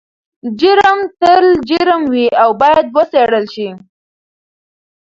[0.59, 3.69] جرم تل جرم وي او باید وڅیړل شي.